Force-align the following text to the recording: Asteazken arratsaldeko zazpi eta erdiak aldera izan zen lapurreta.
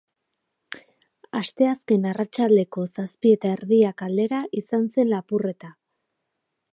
Asteazken 1.39 2.07
arratsaldeko 2.11 2.87
zazpi 3.01 3.35
eta 3.39 3.53
erdiak 3.57 4.05
aldera 4.09 4.43
izan 4.63 4.89
zen 4.97 5.13
lapurreta. 5.13 5.75